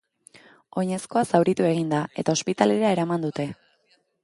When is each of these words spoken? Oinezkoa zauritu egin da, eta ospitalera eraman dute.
Oinezkoa 0.81 1.23
zauritu 1.33 1.67
egin 1.73 1.93
da, 1.93 2.01
eta 2.23 2.37
ospitalera 2.39 2.91
eraman 2.97 3.29
dute. 3.29 3.49